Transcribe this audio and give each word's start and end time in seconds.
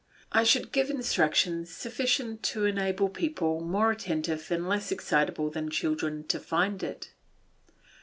I 0.31 0.43
should 0.43 0.71
give 0.71 0.89
instructions 0.89 1.69
sufficient 1.69 2.41
to 2.45 2.65
enable 2.65 3.07
people 3.07 3.59
more 3.61 3.91
attentive 3.91 4.49
and 4.49 4.67
less 4.67 4.91
excitable 4.91 5.51
than 5.51 5.69
children 5.69 6.23
to 6.29 6.39
find 6.39 6.81
it. 6.81 7.11